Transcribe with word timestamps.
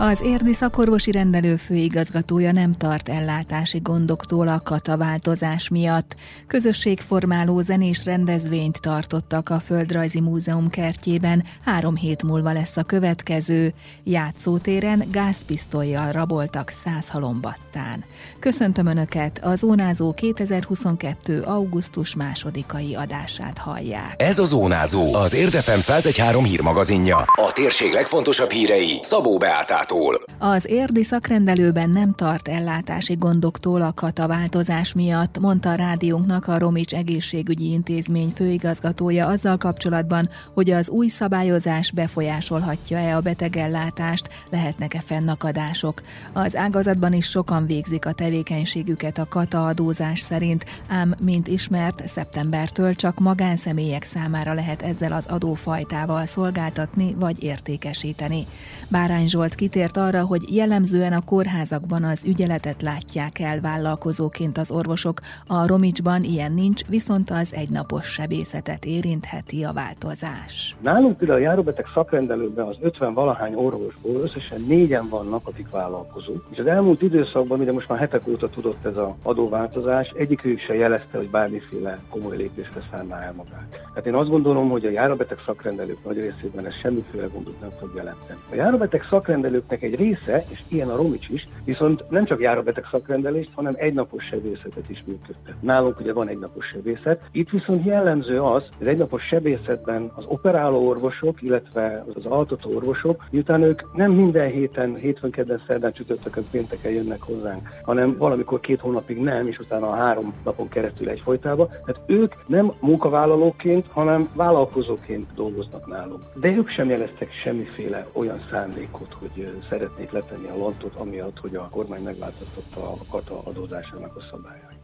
Az 0.00 0.20
érdi 0.20 0.52
szakorvosi 0.52 1.10
rendelő 1.10 1.56
főigazgatója 1.56 2.52
nem 2.52 2.72
tart 2.72 3.08
ellátási 3.08 3.78
gondoktól 3.78 4.48
a 4.48 4.60
kataváltozás 4.64 5.68
miatt. 5.68 6.14
Közösségformáló 6.46 7.60
zenés 7.60 8.04
rendezvényt 8.04 8.80
tartottak 8.80 9.48
a 9.48 9.60
Földrajzi 9.60 10.20
Múzeum 10.20 10.68
kertjében, 10.68 11.44
három 11.64 11.96
hét 11.96 12.22
múlva 12.22 12.52
lesz 12.52 12.76
a 12.76 12.82
következő. 12.82 13.72
Játszótéren 14.04 15.04
gázpisztolyjal 15.10 16.12
raboltak 16.12 16.72
száz 16.84 17.08
halombattán. 17.08 18.04
Köszöntöm 18.40 18.86
Önöket, 18.86 19.40
a 19.44 19.54
Zónázó 19.54 20.12
2022. 20.12 21.40
augusztus 21.40 22.14
másodikai 22.14 22.94
adását 22.94 23.58
hallják. 23.58 24.14
Ez 24.16 24.38
a 24.38 24.44
Zónázó, 24.44 25.14
az 25.14 25.34
Érdefem 25.34 25.78
1013 25.78 26.44
hírmagazinja. 26.44 27.16
A 27.16 27.52
térség 27.52 27.92
legfontosabb 27.92 28.50
hírei 28.50 28.98
Szabó 29.02 29.36
Beátát 29.36 29.86
Kátától. 29.88 30.20
Az 30.38 30.68
érdi 30.68 31.02
szakrendelőben 31.02 31.90
nem 31.90 32.14
tart 32.14 32.48
ellátási 32.48 33.14
gondoktól 33.14 33.82
a 33.82 33.92
kataváltozás 33.92 34.92
miatt, 34.92 35.38
mondta 35.38 35.70
a 35.70 35.74
rádiónknak 35.74 36.46
a 36.46 36.58
Romics 36.58 36.94
Egészségügyi 36.94 37.72
Intézmény 37.72 38.32
főigazgatója 38.34 39.26
azzal 39.26 39.56
kapcsolatban, 39.56 40.28
hogy 40.54 40.70
az 40.70 40.88
új 40.88 41.08
szabályozás 41.08 41.90
befolyásolhatja-e 41.90 43.16
a 43.16 43.20
betegellátást, 43.20 44.28
lehetnek-e 44.50 45.02
fennakadások. 45.04 46.00
Az 46.32 46.56
ágazatban 46.56 47.12
is 47.12 47.26
sokan 47.26 47.66
végzik 47.66 48.06
a 48.06 48.12
tevékenységüket 48.12 49.18
a 49.18 49.28
kata 49.28 49.66
adózás 49.66 50.20
szerint, 50.20 50.64
ám 50.88 51.14
mint 51.20 51.48
ismert, 51.48 52.08
szeptembertől 52.08 52.94
csak 52.94 53.18
magánszemélyek 53.18 54.04
számára 54.04 54.52
lehet 54.52 54.82
ezzel 54.82 55.12
az 55.12 55.24
adófajtával 55.28 56.26
szolgáltatni 56.26 57.14
vagy 57.18 57.42
értékesíteni. 57.42 58.46
Bárány 58.88 59.28
Zsolt 59.28 59.54
kitért 59.54 59.76
kitért 59.78 60.06
arra, 60.06 60.24
hogy 60.24 60.54
jellemzően 60.56 61.12
a 61.12 61.24
kórházakban 61.24 62.04
az 62.04 62.24
ügyeletet 62.24 62.82
látják 62.82 63.38
el 63.38 63.60
vállalkozóként 63.60 64.58
az 64.58 64.70
orvosok, 64.70 65.20
a 65.46 65.66
Romicsban 65.66 66.22
ilyen 66.24 66.52
nincs, 66.52 66.86
viszont 66.86 67.30
az 67.30 67.54
egynapos 67.54 68.06
sebészetet 68.06 68.84
érintheti 68.84 69.64
a 69.64 69.72
változás. 69.72 70.76
Nálunk 70.80 71.16
például 71.16 71.38
a 71.38 71.42
járóbeteg 71.42 71.84
szakrendelőben 71.94 72.66
az 72.66 72.76
50 72.80 73.14
valahány 73.14 73.54
orvosból 73.54 74.20
összesen 74.20 74.60
négyen 74.60 75.08
vannak, 75.08 75.46
akik 75.46 75.70
vállalkozók. 75.70 76.46
És 76.50 76.58
az 76.58 76.66
elmúlt 76.66 77.02
időszakban, 77.02 77.58
mire 77.58 77.72
most 77.72 77.88
már 77.88 77.98
hetek 77.98 78.28
óta 78.28 78.48
tudott 78.48 78.84
ez 78.84 78.96
az 78.96 79.08
adóváltozás, 79.22 80.12
egyikük 80.16 80.60
se 80.60 80.74
jelezte, 80.74 81.18
hogy 81.18 81.30
bármiféle 81.30 81.98
komoly 82.10 82.36
lépésre 82.36 82.82
szánná 82.90 83.20
el 83.20 83.32
magát. 83.36 83.68
Tehát 83.70 84.06
én 84.06 84.14
azt 84.14 84.30
gondolom, 84.30 84.68
hogy 84.68 84.84
a 84.84 84.90
járóbeteg 84.90 85.38
szakrendelők 85.46 86.04
nagy 86.04 86.16
részében 86.16 86.66
ez 86.66 86.74
semmiféle 86.74 87.26
gondot 87.26 87.60
nem 87.60 87.70
fog 87.78 87.90
jelenteni. 87.94 88.38
A 88.50 88.54
járóbeteg 88.54 89.06
szakrendelők 89.10 89.66
sebészeknek 89.68 89.82
egy 89.82 89.94
része, 89.94 90.44
és 90.48 90.62
ilyen 90.68 90.88
a 90.88 90.96
Romics 90.96 91.28
is, 91.28 91.48
viszont 91.64 92.10
nem 92.10 92.24
csak 92.24 92.40
járóbeteg 92.40 92.84
szakrendelést, 92.90 93.50
hanem 93.54 93.74
egynapos 93.76 94.24
sebészetet 94.24 94.90
is 94.90 95.04
működtet. 95.06 95.54
Nálunk 95.60 96.00
ugye 96.00 96.12
van 96.12 96.28
egynapos 96.28 96.66
sebészet. 96.66 97.20
Itt 97.32 97.50
viszont 97.50 97.84
jellemző 97.84 98.40
az, 98.40 98.62
hogy 98.78 98.86
egynapos 98.86 99.22
sebészetben 99.22 100.10
az 100.14 100.24
operáló 100.26 100.88
orvosok, 100.88 101.42
illetve 101.42 102.04
az 102.14 102.26
altató 102.26 102.74
orvosok, 102.74 103.24
miután 103.30 103.62
ők 103.62 103.96
nem 103.96 104.12
minden 104.12 104.50
héten, 104.50 104.94
hétfőn, 104.94 105.30
kedden, 105.30 105.62
szerdán, 105.66 105.92
csütörtökön, 105.92 106.44
pénteken 106.50 106.92
jönnek 106.92 107.22
hozzánk, 107.22 107.68
hanem 107.82 108.16
valamikor 108.18 108.60
két 108.60 108.80
hónapig 108.80 109.18
nem, 109.20 109.46
és 109.46 109.58
utána 109.58 109.88
a 109.88 109.94
három 109.94 110.34
napon 110.44 110.68
keresztül 110.68 111.08
egyfolytában. 111.08 111.68
Tehát 111.68 112.00
ők 112.06 112.34
nem 112.46 112.72
munkavállalóként, 112.80 113.86
hanem 113.90 114.28
vállalkozóként 114.34 115.34
dolgoznak 115.34 115.86
nálunk. 115.86 116.22
De 116.34 116.48
ők 116.48 116.68
sem 116.68 116.88
jeleztek 116.88 117.32
semmiféle 117.42 118.06
olyan 118.12 118.40
szándékot, 118.50 119.16
hogy 119.18 119.30
szeretnék 119.68 120.10
letenni 120.10 120.48
a 120.48 120.56
lantot, 120.56 120.94
amiatt, 120.94 121.38
hogy 121.38 121.54
a 121.54 121.68
kormány 121.68 122.02
megváltoztatta 122.02 122.90
a 122.92 122.96
kata 123.10 123.42
adózásának 123.42 124.16
a 124.16 124.20
szabályait. 124.30 124.77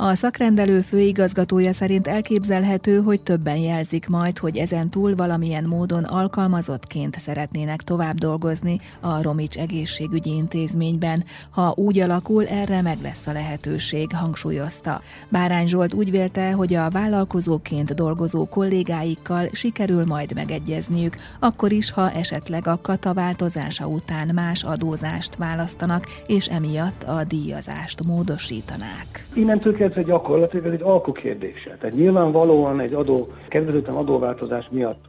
A 0.00 0.14
szakrendelő 0.14 0.80
főigazgatója 0.80 1.72
szerint 1.72 2.06
elképzelhető, 2.06 3.00
hogy 3.00 3.20
többen 3.20 3.56
jelzik 3.56 4.06
majd, 4.08 4.38
hogy 4.38 4.56
ezen 4.56 4.90
túl 4.90 5.14
valamilyen 5.14 5.64
módon 5.64 6.04
alkalmazottként 6.04 7.20
szeretnének 7.20 7.82
tovább 7.82 8.14
dolgozni 8.14 8.80
a 9.00 9.22
Romics 9.22 9.56
egészségügyi 9.56 10.34
intézményben. 10.34 11.24
Ha 11.50 11.72
úgy 11.76 11.98
alakul, 11.98 12.46
erre 12.46 12.82
meg 12.82 12.98
lesz 13.02 13.26
a 13.26 13.32
lehetőség, 13.32 14.14
hangsúlyozta. 14.14 15.00
Bárány 15.28 15.66
Zsolt 15.66 15.94
úgy 15.94 16.10
vélte, 16.10 16.52
hogy 16.52 16.74
a 16.74 16.90
vállalkozóként 16.90 17.94
dolgozó 17.94 18.46
kollégáikkal 18.46 19.48
sikerül 19.52 20.04
majd 20.04 20.34
megegyezniük, 20.34 21.14
akkor 21.38 21.72
is, 21.72 21.90
ha 21.90 22.10
esetleg 22.10 22.66
a 22.66 22.78
kata 22.82 23.14
változása 23.14 23.86
után 23.86 24.30
más 24.34 24.62
adózást 24.62 25.36
választanak, 25.36 26.06
és 26.26 26.46
emiatt 26.46 27.02
a 27.04 27.24
díjazást 27.24 28.06
módosítanák. 28.06 29.26
Innentől 29.34 29.76
egy 29.96 30.04
gyakorlatilag 30.04 30.66
ez 30.66 30.72
egy 30.72 30.82
alkukérdése. 30.82 31.76
Tehát 31.80 31.96
nyilvánvalóan 31.96 32.80
egy 32.80 32.92
adó, 32.92 33.28
kedvezőtlen 33.48 33.96
adóváltozás 33.96 34.68
miatt, 34.70 35.04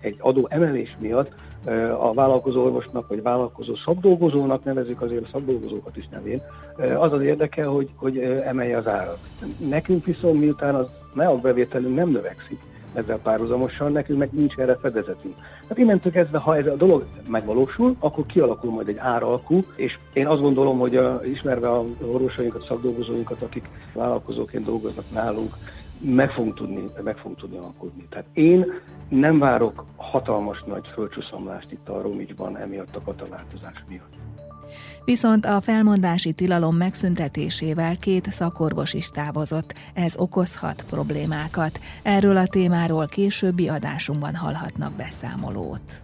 egy 0.00 0.16
adó 0.18 0.46
emelés 0.50 0.96
miatt 0.98 1.32
a 1.98 2.14
vállalkozó 2.14 2.64
orvosnak, 2.64 3.08
vagy 3.08 3.22
vállalkozó 3.22 3.74
szakdolgozónak, 3.84 4.64
nevezük 4.64 5.02
azért 5.02 5.24
a 5.24 5.28
szakdolgozókat 5.32 5.96
is 5.96 6.08
nevén, 6.08 6.42
az 6.98 7.12
az 7.12 7.22
érdeke, 7.22 7.64
hogy, 7.64 7.90
hogy 7.96 8.18
emelje 8.18 8.76
az 8.76 8.86
árat. 8.86 9.18
Nekünk 9.68 10.04
viszont 10.04 10.40
miután 10.40 10.74
az 10.74 10.86
bevételünk 11.42 11.94
nem 11.94 12.10
növekszik, 12.10 12.58
ezzel 12.94 13.18
párhuzamosan, 13.18 13.92
nekünk 13.92 14.18
meg 14.18 14.28
nincs 14.32 14.54
erre 14.56 14.76
fedezetünk. 14.76 15.34
Hát 15.68 15.78
innentől 15.78 16.12
kezdve, 16.12 16.38
ha 16.38 16.56
ez 16.56 16.66
a 16.66 16.76
dolog 16.76 17.04
megvalósul, 17.28 17.96
akkor 17.98 18.26
kialakul 18.26 18.70
majd 18.70 18.88
egy 18.88 18.98
áralkú, 18.98 19.64
és 19.76 19.98
én 20.12 20.26
azt 20.26 20.40
gondolom, 20.40 20.78
hogy 20.78 20.96
a, 20.96 21.20
ismerve 21.24 21.70
a 21.70 21.84
orvosainkat, 22.12 22.66
szakdolgozóinkat, 22.66 23.42
akik 23.42 23.68
vállalkozóként 23.92 24.64
dolgoznak 24.64 25.04
nálunk, 25.12 25.54
meg 25.98 26.30
fogunk 26.30 26.54
tudni, 26.54 26.90
meg 27.02 27.16
fogunk 27.16 27.38
tudni 27.38 27.56
alkudni. 27.56 28.06
Tehát 28.10 28.26
én 28.32 28.66
nem 29.08 29.38
várok 29.38 29.84
hatalmas 29.96 30.62
nagy 30.66 30.86
földcsúszamlást 30.94 31.72
itt 31.72 31.88
a 31.88 32.00
Romicsban 32.02 32.56
emiatt 32.56 32.96
a 32.96 33.00
kataváltozás 33.00 33.84
miatt. 33.88 34.12
Viszont 35.04 35.46
a 35.46 35.60
felmondási 35.60 36.32
tilalom 36.32 36.76
megszüntetésével 36.76 37.96
két 37.96 38.32
szakorvos 38.32 38.94
is 38.94 39.08
távozott. 39.08 39.74
Ez 39.94 40.16
okozhat 40.16 40.84
problémákat. 40.88 41.80
Erről 42.02 42.36
a 42.36 42.46
témáról 42.46 43.06
későbbi 43.06 43.68
adásunkban 43.68 44.34
hallhatnak 44.34 44.92
beszámolót. 44.92 46.03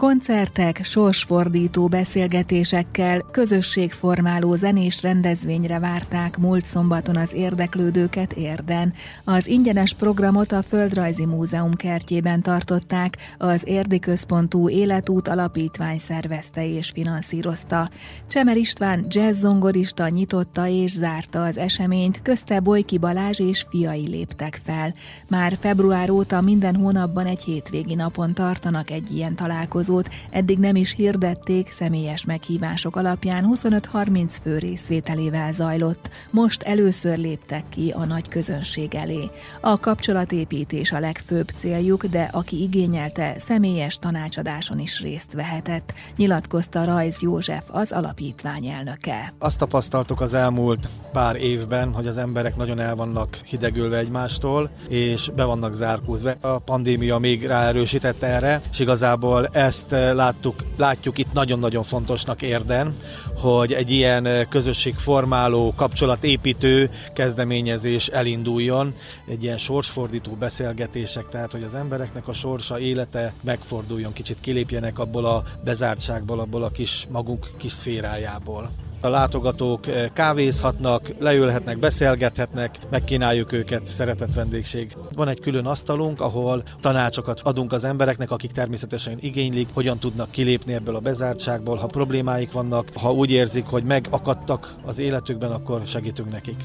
Koncertek, 0.00 0.84
sorsfordító 0.84 1.86
beszélgetésekkel, 1.86 3.20
közösségformáló 3.20 4.54
zenés 4.54 5.02
rendezvényre 5.02 5.78
várták 5.78 6.38
múlt 6.38 6.64
szombaton 6.64 7.16
az 7.16 7.34
érdeklődőket 7.34 8.32
érden. 8.32 8.92
Az 9.24 9.46
ingyenes 9.46 9.94
programot 9.94 10.52
a 10.52 10.62
Földrajzi 10.62 11.26
Múzeum 11.26 11.74
kertjében 11.74 12.42
tartották, 12.42 13.16
az 13.38 13.62
Érdi 13.64 13.98
Központú 13.98 14.68
Életút 14.68 15.28
Alapítvány 15.28 15.98
szervezte 15.98 16.66
és 16.66 16.90
finanszírozta. 16.90 17.90
Csemer 18.28 18.56
István 18.56 19.06
jazzzongorista 19.08 20.08
nyitotta 20.08 20.66
és 20.66 20.90
zárta 20.90 21.44
az 21.44 21.56
eseményt, 21.56 22.22
közte 22.22 22.60
Bojki 22.60 22.98
Balázs 22.98 23.38
és 23.38 23.66
fiai 23.70 24.08
léptek 24.08 24.60
fel. 24.64 24.94
Már 25.28 25.56
február 25.60 26.10
óta 26.10 26.40
minden 26.40 26.76
hónapban 26.76 27.26
egy 27.26 27.42
hétvégi 27.42 27.94
napon 27.94 28.34
tartanak 28.34 28.90
egy 28.90 29.10
ilyen 29.10 29.34
találkozót, 29.34 29.88
találkozót 29.90 30.08
eddig 30.30 30.58
nem 30.58 30.76
is 30.76 30.94
hirdették, 30.94 31.72
személyes 31.72 32.24
meghívások 32.24 32.96
alapján 32.96 33.48
25-30 33.54 34.30
fő 34.42 34.58
részvételével 34.58 35.52
zajlott. 35.52 36.08
Most 36.30 36.62
először 36.62 37.18
léptek 37.18 37.64
ki 37.68 37.90
a 37.90 38.04
nagy 38.04 38.28
közönség 38.28 38.94
elé. 38.94 39.30
A 39.60 39.80
kapcsolatépítés 39.80 40.92
a 40.92 40.98
legfőbb 40.98 41.48
céljuk, 41.56 42.06
de 42.06 42.28
aki 42.32 42.62
igényelte, 42.62 43.34
személyes 43.38 43.98
tanácsadáson 43.98 44.78
is 44.78 45.00
részt 45.00 45.32
vehetett, 45.32 45.92
nyilatkozta 46.16 46.84
Rajz 46.84 47.22
József, 47.22 47.64
az 47.68 47.92
alapítvány 47.92 48.66
elnöke. 48.66 49.32
Azt 49.38 49.58
tapasztaltuk 49.58 50.20
az 50.20 50.34
elmúlt 50.34 50.88
pár 51.12 51.36
évben, 51.36 51.92
hogy 51.92 52.06
az 52.06 52.16
emberek 52.16 52.56
nagyon 52.56 52.80
el 52.80 52.94
vannak 52.94 53.34
hidegülve 53.44 53.98
egymástól, 53.98 54.70
és 54.88 55.30
be 55.34 55.44
vannak 55.44 55.72
zárkózva. 55.72 56.30
A 56.40 56.58
pandémia 56.58 57.18
még 57.18 57.46
ráerősítette 57.46 58.26
erre, 58.26 58.60
és 58.70 58.78
igazából 58.78 59.46
ezt 59.46 59.79
ezt 59.80 59.92
eh, 59.92 60.14
láttuk, 60.14 60.64
látjuk 60.76 61.18
itt 61.18 61.32
nagyon-nagyon 61.32 61.82
fontosnak 61.82 62.42
érden, 62.42 62.96
hogy 63.36 63.72
egy 63.72 63.90
ilyen 63.90 64.26
eh, 64.26 64.46
közösségformáló, 64.48 65.72
kapcsolatépítő 65.76 66.90
kezdeményezés 67.12 68.06
elinduljon, 68.06 68.94
egy 69.28 69.42
ilyen 69.42 69.58
sorsfordító 69.58 70.32
beszélgetések, 70.32 71.28
tehát 71.28 71.52
hogy 71.52 71.62
az 71.62 71.74
embereknek 71.74 72.28
a 72.28 72.32
sorsa, 72.32 72.78
élete 72.78 73.32
megforduljon, 73.40 74.12
kicsit 74.12 74.40
kilépjenek 74.40 74.98
abból 74.98 75.24
a 75.24 75.42
bezártságból, 75.64 76.40
abból 76.40 76.62
a 76.62 76.70
kis 76.70 77.06
magunk 77.10 77.46
kis 77.56 77.72
szférájából. 77.72 78.89
A 79.02 79.08
látogatók 79.08 79.80
kávézhatnak, 80.12 81.12
leülhetnek, 81.18 81.78
beszélgethetnek, 81.78 82.78
megkínáljuk 82.90 83.52
őket, 83.52 83.86
szeretett 83.86 84.34
vendégség. 84.34 84.96
Van 85.14 85.28
egy 85.28 85.40
külön 85.40 85.66
asztalunk, 85.66 86.20
ahol 86.20 86.62
tanácsokat 86.80 87.40
adunk 87.40 87.72
az 87.72 87.84
embereknek, 87.84 88.30
akik 88.30 88.50
természetesen 88.50 89.18
igénylik, 89.20 89.68
hogyan 89.72 89.98
tudnak 89.98 90.30
kilépni 90.30 90.72
ebből 90.72 90.96
a 90.96 91.00
bezártságból, 91.00 91.76
ha 91.76 91.86
problémáik 91.86 92.52
vannak, 92.52 92.88
ha 92.94 93.12
úgy 93.12 93.30
érzik, 93.30 93.64
hogy 93.66 93.84
megakadtak 93.84 94.74
az 94.86 94.98
életükben, 94.98 95.50
akkor 95.50 95.82
segítünk 95.86 96.32
nekik. 96.32 96.56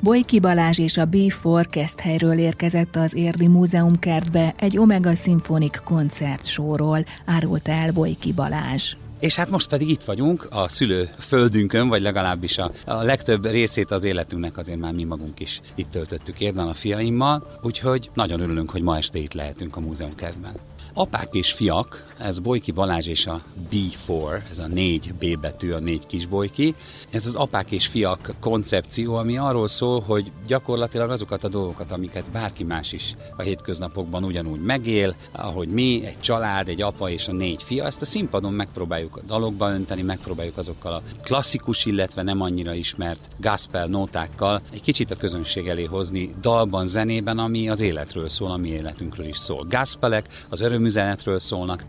Bojki 0.00 0.40
Balázs 0.40 0.78
és 0.78 0.96
a 0.96 1.08
B4 1.08 1.64
Keszthelyről 1.70 2.38
érkezett 2.38 2.96
az 2.96 3.14
Érdi 3.14 3.48
Múzeum 3.48 3.98
kertbe 3.98 4.54
egy 4.58 4.78
Omega 4.78 5.14
Symphonic 5.14 5.78
koncertsóról, 5.84 7.04
árulta 7.24 7.72
el 7.72 7.92
Bojki 7.92 8.32
Balázs. 8.32 8.96
És 9.18 9.34
hát 9.34 9.50
most 9.50 9.68
pedig 9.68 9.88
itt 9.88 10.02
vagyunk 10.02 10.46
a 10.50 10.68
szülő 10.68 11.08
földünkön, 11.18 11.88
vagy 11.88 12.02
legalábbis 12.02 12.58
a, 12.58 12.72
a 12.84 13.02
legtöbb 13.02 13.46
részét 13.46 13.90
az 13.90 14.04
életünknek 14.04 14.56
azért 14.58 14.78
már 14.78 14.92
mi 14.92 15.04
magunk 15.04 15.40
is 15.40 15.60
itt 15.74 15.90
töltöttük 15.90 16.40
érden 16.40 16.66
a 16.66 16.74
fiaimmal, 16.74 17.58
úgyhogy 17.62 18.10
nagyon 18.14 18.40
örülünk, 18.40 18.70
hogy 18.70 18.82
ma 18.82 18.96
este 18.96 19.18
itt 19.18 19.32
lehetünk 19.32 19.76
a 19.76 19.80
múzeumkertben. 19.80 20.54
Apák 20.98 21.34
és 21.34 21.52
fiak, 21.52 22.04
ez 22.18 22.38
Bojki 22.38 22.70
Balázs 22.70 23.06
és 23.06 23.26
a 23.26 23.42
B4, 23.72 24.50
ez 24.50 24.58
a 24.58 24.66
négy 24.66 25.14
B 25.14 25.40
betű, 25.40 25.72
a 25.72 25.78
négy 25.78 26.06
kis 26.06 26.26
Bojki. 26.26 26.74
Ez 27.10 27.26
az 27.26 27.34
apák 27.34 27.70
és 27.70 27.86
fiak 27.86 28.34
koncepció, 28.40 29.14
ami 29.14 29.38
arról 29.38 29.68
szól, 29.68 30.00
hogy 30.00 30.32
gyakorlatilag 30.46 31.10
azokat 31.10 31.44
a 31.44 31.48
dolgokat, 31.48 31.92
amiket 31.92 32.30
bárki 32.30 32.64
más 32.64 32.92
is 32.92 33.14
a 33.36 33.42
hétköznapokban 33.42 34.24
ugyanúgy 34.24 34.60
megél, 34.60 35.14
ahogy 35.32 35.68
mi, 35.68 36.04
egy 36.04 36.20
család, 36.20 36.68
egy 36.68 36.82
apa 36.82 37.10
és 37.10 37.28
a 37.28 37.32
négy 37.32 37.62
fia, 37.62 37.84
ezt 37.84 38.02
a 38.02 38.04
színpadon 38.04 38.52
megpróbáljuk 38.52 39.16
a 39.16 39.22
dalokba 39.26 39.70
önteni, 39.70 40.02
megpróbáljuk 40.02 40.56
azokkal 40.56 40.92
a 40.92 41.02
klasszikus, 41.22 41.84
illetve 41.84 42.22
nem 42.22 42.40
annyira 42.40 42.74
ismert 42.74 43.28
gospel 43.36 43.86
nótákkal 43.86 44.62
egy 44.72 44.82
kicsit 44.82 45.10
a 45.10 45.16
közönség 45.16 45.68
elé 45.68 45.84
hozni 45.84 46.34
dalban, 46.40 46.86
zenében, 46.86 47.38
ami 47.38 47.68
az 47.68 47.80
életről 47.80 48.28
szól, 48.28 48.50
ami 48.50 48.68
életünkről 48.68 49.26
is 49.26 49.38
szól. 49.38 49.66
Gospelek, 49.68 50.28
az 50.48 50.60
öröm 50.60 50.84
üzenetről 50.86 51.38
szólnak. 51.38 51.84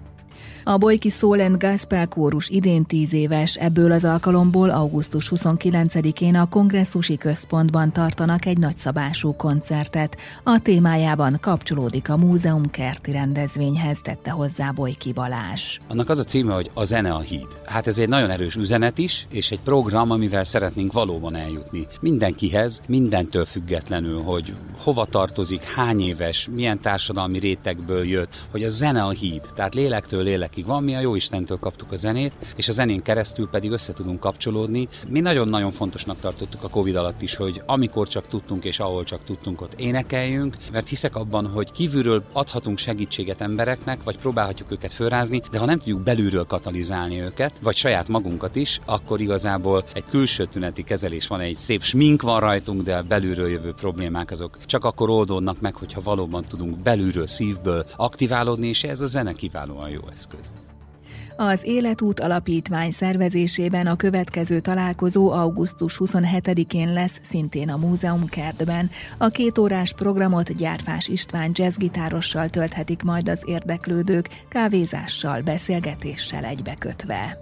A 0.64 0.78
Bojki 0.78 1.10
Soul 1.10 1.40
and 1.40 1.64
Gospel 1.64 2.08
kórus 2.08 2.50
idén 2.50 2.86
tíz 2.86 3.14
éves, 3.14 3.56
ebből 3.56 3.92
az 3.92 4.04
alkalomból 4.04 4.70
augusztus 4.70 5.32
29-én 5.36 6.36
a 6.36 6.50
kongresszusi 6.50 7.18
központban 7.18 7.92
tartanak 7.92 8.46
egy 8.46 8.58
nagyszabású 8.58 9.36
koncertet. 9.36 10.18
A 10.44 10.60
témájában 10.62 11.38
kapcsolódik 11.42 12.10
a 12.10 12.18
múzeum 12.18 12.70
kerti 12.70 13.12
rendezvényhez, 13.12 14.00
tette 14.02 14.32
hozzá 14.32 14.72
Bojki 14.72 15.14
Balázs. 15.14 15.78
Annak 15.88 16.10
az 16.10 16.20
a 16.20 16.24
címe, 16.24 16.54
hogy 16.54 16.72
a 16.74 16.84
zene 16.84 17.12
a 17.14 17.20
híd. 17.20 17.48
Hát 17.66 17.88
ez 17.88 18.00
egy 18.00 18.10
nagyon 18.10 18.30
erős 18.30 18.56
üzenet 18.56 18.98
is, 18.98 19.28
és 19.30 19.52
egy 19.52 19.60
program, 19.60 20.12
amivel 20.12 20.44
szeretnénk 20.44 20.94
valóban 20.94 21.36
eljutni. 21.36 21.88
Mindenkihez, 22.02 22.82
mindentől 22.88 23.46
függetlenül, 23.46 24.22
hogy 24.22 24.54
hova 24.78 25.06
tartozik, 25.06 25.64
hány 25.64 26.02
éves, 26.02 26.48
milyen 26.56 26.80
társadalmi 26.80 27.40
rétegből 27.40 28.06
jött, 28.08 28.46
hogy 28.52 28.64
a 28.64 28.68
zene 28.68 29.04
a 29.04 29.10
híd, 29.10 29.42
tehát 29.56 29.74
lélektől 29.74 30.24
lélek 30.24 30.37
évekig 30.38 30.66
van, 30.66 30.84
mi 30.84 30.96
a 30.96 31.00
jó 31.00 31.16
Istentől 31.16 31.60
kaptuk 31.60 31.92
a 31.92 31.96
zenét, 31.96 32.34
és 32.56 32.68
a 32.68 32.72
zenén 32.72 33.02
keresztül 33.02 33.48
pedig 33.48 33.72
össze 33.72 33.94
tudunk 33.94 34.20
kapcsolódni. 34.20 34.88
Mi 35.08 35.20
nagyon-nagyon 35.20 35.72
fontosnak 35.72 36.20
tartottuk 36.20 36.64
a 36.64 36.70
Covid 36.70 36.96
alatt 36.96 37.22
is, 37.22 37.36
hogy 37.36 37.62
amikor 37.66 38.08
csak 38.08 38.28
tudtunk 38.28 38.64
és 38.66 38.80
ahol 38.80 39.04
csak 39.04 39.24
tudtunk, 39.24 39.62
ott 39.62 39.74
énekeljünk, 39.80 40.56
mert 40.72 40.88
hiszek 40.88 41.16
abban, 41.16 41.48
hogy 41.48 41.72
kívülről 41.72 42.24
adhatunk 42.34 42.78
segítséget 42.78 43.42
embereknek, 43.42 44.04
vagy 44.04 44.18
próbálhatjuk 44.18 44.72
őket 44.72 44.94
fölrázni, 44.94 45.42
de 45.52 45.58
ha 45.58 45.66
nem 45.66 45.78
tudjuk 45.78 46.02
belülről 46.02 46.46
katalizálni 46.46 47.22
őket, 47.22 47.60
vagy 47.62 47.76
saját 47.76 48.08
magunkat 48.08 48.56
is, 48.56 48.80
akkor 48.86 49.22
igazából 49.22 49.84
egy 49.94 50.06
külső 50.10 50.46
tüneti 50.46 50.84
kezelés 50.84 51.28
van, 51.28 51.40
egy 51.40 51.56
szép 51.56 51.84
smink 51.84 52.22
van 52.22 52.40
rajtunk, 52.40 52.82
de 52.82 53.02
belülről 53.02 53.50
jövő 53.50 53.74
problémák 53.74 54.32
azok 54.32 54.58
csak 54.66 54.86
akkor 54.86 55.10
oldódnak 55.10 55.60
meg, 55.60 55.76
hogyha 55.76 56.02
valóban 56.02 56.44
tudunk 56.44 56.78
belülről, 56.78 57.28
szívből 57.28 57.86
aktiválódni, 57.96 58.68
és 58.68 58.84
ez 58.84 59.02
a 59.02 59.06
zene 59.06 59.34
kiválóan 59.34 59.90
jó 59.90 60.02
eszköz. 60.12 60.27
Az 61.38 61.64
Életút 61.64 62.20
Alapítvány 62.20 62.92
szervezésében 62.92 63.88
a 63.88 63.96
következő 63.96 64.60
találkozó 64.60 65.32
augusztus 65.32 65.98
27-én 66.00 66.94
lesz 66.94 67.20
szintén 67.30 67.70
a 67.70 67.78
múzeum 67.78 68.26
kertben. 68.26 68.90
A 69.18 69.28
két 69.28 69.58
órás 69.58 69.94
programot 69.94 70.56
Gyárfás 70.56 71.08
István 71.08 71.52
jazzgitárossal 71.54 72.50
tölthetik 72.50 73.04
majd 73.04 73.30
az 73.30 73.44
érdeklődők, 73.46 74.30
kávézással, 74.50 75.42
beszélgetéssel 75.42 76.44
egybekötve. 76.44 77.38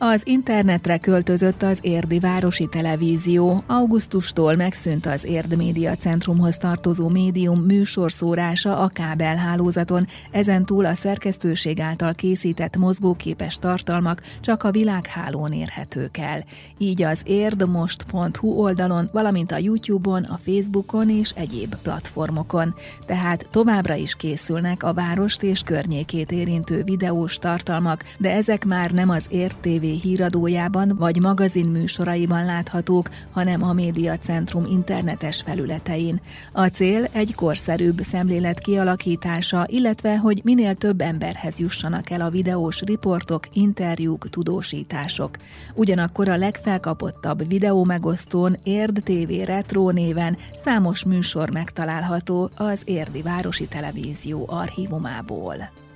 Az 0.00 0.22
internetre 0.24 0.98
költözött 0.98 1.62
az 1.62 1.78
Érdi 1.82 2.18
Városi 2.18 2.66
Televízió. 2.66 3.62
Augusztustól 3.66 4.54
megszűnt 4.54 5.06
az 5.06 5.24
Érd 5.24 5.56
Média 5.56 5.96
Centrumhoz 5.96 6.56
tartozó 6.56 7.08
médium 7.08 7.60
műsorszórása 7.60 8.78
a 8.78 8.88
kábelhálózaton, 8.88 10.06
ezentúl 10.30 10.84
a 10.84 10.94
szerkesztőség 10.94 11.80
által 11.80 12.14
készített 12.14 12.76
mozgóképes 12.76 13.54
tartalmak 13.54 14.22
csak 14.40 14.62
a 14.62 14.70
világhálón 14.70 15.52
érhetők 15.52 16.16
el. 16.16 16.44
Így 16.78 17.02
az 17.02 17.20
érdmost.hu 17.24 18.48
oldalon, 18.48 19.08
valamint 19.12 19.52
a 19.52 19.58
YouTube-on, 19.58 20.22
a 20.22 20.38
Facebookon 20.44 21.10
és 21.10 21.30
egyéb 21.30 21.74
platformokon. 21.74 22.74
Tehát 23.06 23.48
továbbra 23.50 23.94
is 23.94 24.14
készülnek 24.14 24.82
a 24.82 24.92
várost 24.92 25.42
és 25.42 25.60
környékét 25.60 26.32
érintő 26.32 26.82
videós 26.82 27.38
tartalmak, 27.38 28.04
de 28.18 28.30
ezek 28.30 28.64
már 28.64 28.90
nem 28.90 29.10
az 29.10 29.26
Érd 29.28 29.56
TV 29.56 29.87
híradójában 29.88 30.96
vagy 30.96 31.20
magazin 31.20 31.70
műsoraiban 31.70 32.44
láthatók, 32.44 33.08
hanem 33.30 33.62
a 33.62 33.72
médiacentrum 33.72 34.64
internetes 34.70 35.42
felületein. 35.42 36.20
A 36.52 36.66
cél 36.66 37.08
egy 37.12 37.34
korszerűbb 37.34 38.00
szemlélet 38.00 38.58
kialakítása, 38.58 39.66
illetve 39.68 40.18
hogy 40.18 40.40
minél 40.44 40.74
több 40.74 41.00
emberhez 41.00 41.58
jussanak 41.58 42.10
el 42.10 42.20
a 42.20 42.30
videós 42.30 42.80
riportok, 42.80 43.48
interjúk, 43.52 44.30
tudósítások. 44.30 45.36
Ugyanakkor 45.74 46.28
a 46.28 46.36
legfelkapottabb 46.36 47.48
videó 47.48 47.84
megosztón 47.84 48.56
Érd 48.62 49.02
TV 49.04 49.44
Retro 49.44 49.90
néven 49.90 50.36
számos 50.64 51.04
műsor 51.04 51.50
megtalálható 51.50 52.50
az 52.56 52.82
Érdi 52.84 53.22
Városi 53.22 53.66
Televízió 53.66 54.44
archívumából. 54.48 55.86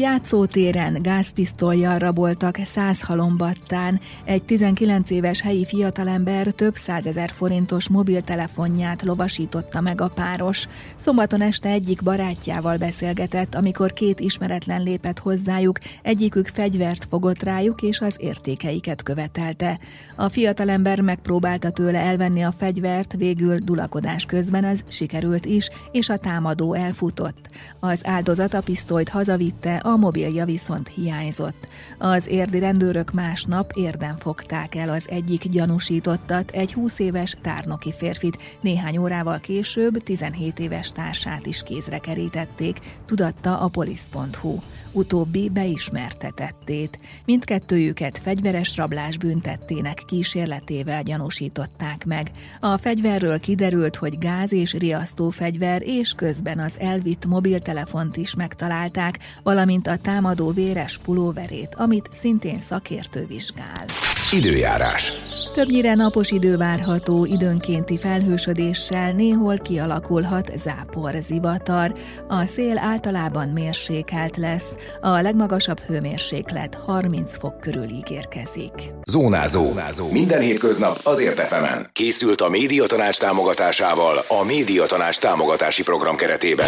Játszótéren 0.00 1.02
gázpisztolyjal 1.02 1.98
raboltak 1.98 2.56
száz 2.64 3.02
halombattán. 3.02 4.00
Egy 4.24 4.42
19 4.42 5.10
éves 5.10 5.40
helyi 5.40 5.64
fiatalember 5.66 6.46
több 6.46 6.74
százezer 6.74 7.30
forintos 7.30 7.88
mobiltelefonját 7.88 9.02
lovasította 9.02 9.80
meg 9.80 10.00
a 10.00 10.08
páros. 10.08 10.66
Szombaton 10.96 11.40
este 11.40 11.68
egyik 11.68 12.02
barátjával 12.02 12.76
beszélgetett, 12.76 13.54
amikor 13.54 13.92
két 13.92 14.20
ismeretlen 14.20 14.82
lépett 14.82 15.18
hozzájuk, 15.18 15.78
egyikük 16.02 16.46
fegyvert 16.46 17.04
fogott 17.04 17.42
rájuk 17.42 17.82
és 17.82 18.00
az 18.00 18.16
értékeiket 18.18 19.02
követelte. 19.02 19.78
A 20.16 20.28
fiatalember 20.28 21.00
megpróbálta 21.00 21.70
tőle 21.70 21.98
elvenni 21.98 22.42
a 22.42 22.54
fegyvert, 22.58 23.14
végül 23.16 23.56
dulakodás 23.56 24.24
közben 24.24 24.64
ez 24.64 24.80
sikerült 24.88 25.44
is, 25.44 25.68
és 25.92 26.08
a 26.08 26.18
támadó 26.18 26.74
elfutott. 26.74 27.48
Az 27.80 28.00
áldozat 28.02 28.54
a 28.54 28.62
pisztolyt 28.62 29.08
hazavitte, 29.08 29.82
a 29.88 29.96
mobilja 29.96 30.44
viszont 30.44 30.88
hiányzott. 30.88 31.68
Az 31.98 32.26
érdi 32.26 32.58
rendőrök 32.58 33.12
másnap 33.12 33.72
érden 33.74 34.16
fogták 34.16 34.74
el 34.74 34.88
az 34.88 35.08
egyik 35.10 35.48
gyanúsítottat, 35.48 36.50
egy 36.50 36.72
20 36.72 36.98
éves 36.98 37.36
tárnoki 37.42 37.92
férfit, 37.92 38.58
néhány 38.60 38.98
órával 38.98 39.38
később 39.38 40.02
17 40.02 40.58
éves 40.58 40.92
társát 40.92 41.46
is 41.46 41.62
kézre 41.62 41.98
kerítették, 41.98 42.78
tudatta 43.06 43.60
a 43.60 43.68
polisz.hu. 43.68 44.58
Utóbbi 44.92 45.48
beismertetettét. 45.48 46.98
Mindkettőjüket 47.24 48.18
fegyveres 48.18 48.76
rablás 48.76 49.16
büntettének 49.16 50.02
kísérletével 50.06 51.02
gyanúsították 51.02 52.04
meg. 52.04 52.30
A 52.60 52.78
fegyverről 52.78 53.40
kiderült, 53.40 53.96
hogy 53.96 54.18
gáz 54.18 54.52
és 54.52 54.72
riasztó 54.72 55.30
fegyver, 55.30 55.82
és 55.82 56.12
közben 56.12 56.58
az 56.58 56.78
elvitt 56.78 57.26
mobiltelefont 57.26 58.16
is 58.16 58.34
megtalálták, 58.34 59.18
valamint 59.42 59.77
valamint 59.82 60.06
a 60.06 60.10
támadó 60.10 60.50
véres 60.50 60.98
pulóverét, 61.04 61.74
amit 61.76 62.08
szintén 62.12 62.58
szakértő 62.68 63.26
vizsgál. 63.26 63.84
Időjárás. 64.32 65.12
Többnyire 65.54 65.94
napos 65.94 66.30
idő 66.30 66.56
várható, 66.56 67.24
időnkénti 67.24 67.98
felhősödéssel 67.98 69.12
néhol 69.12 69.58
kialakulhat 69.58 70.50
zápor, 70.56 71.14
zivatar. 71.26 71.92
A 72.28 72.46
szél 72.46 72.78
általában 72.78 73.48
mérsékelt 73.48 74.36
lesz, 74.36 74.74
a 75.00 75.20
legmagasabb 75.20 75.80
hőmérséklet 75.80 76.74
30 76.74 77.38
fok 77.38 77.60
körül 77.60 77.88
ígérkezik. 77.88 78.72
Zónázó. 79.04 79.64
Zónázó. 79.64 80.10
Minden 80.12 80.40
hétköznap 80.40 81.00
azért 81.02 81.38
efemen. 81.38 81.88
Készült 81.92 82.40
a 82.40 82.48
médiatanács 82.48 83.18
támogatásával 83.18 84.24
a 84.28 84.44
Médiatanács 84.44 85.18
támogatási 85.18 85.82
program 85.82 86.16
keretében. 86.16 86.66